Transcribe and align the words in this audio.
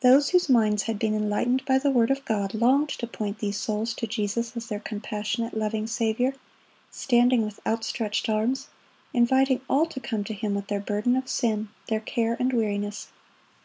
Those 0.00 0.30
whose 0.30 0.48
minds 0.48 0.82
had 0.90 0.98
been 0.98 1.14
enlightened 1.14 1.64
by 1.64 1.78
the 1.78 1.92
word 1.92 2.10
of 2.10 2.24
God 2.24 2.52
longed 2.52 2.88
to 2.88 3.06
point 3.06 3.38
these 3.38 3.56
souls 3.58 3.94
to 3.94 4.08
Jesus 4.08 4.56
as 4.56 4.66
their 4.66 4.80
compassionate, 4.80 5.54
loving 5.56 5.86
Saviour, 5.86 6.34
standing 6.90 7.44
with 7.44 7.60
outstretched 7.64 8.28
arms, 8.28 8.70
inviting 9.14 9.60
all 9.70 9.86
to 9.86 10.00
come 10.00 10.24
to 10.24 10.34
Him 10.34 10.56
with 10.56 10.66
their 10.66 10.80
burden 10.80 11.14
of 11.14 11.28
sin, 11.28 11.68
their 11.86 12.00
care 12.00 12.36
and 12.40 12.52
weariness. 12.52 13.12